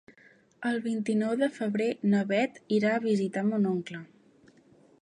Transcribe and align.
El 0.69 0.79
vint-i-nou 0.85 1.35
de 1.41 1.49
febrer 1.59 1.91
na 2.15 2.23
Beth 2.33 2.59
irà 2.79 2.95
a 2.97 3.05
visitar 3.07 3.47
mon 3.53 3.71
oncle. 3.75 4.03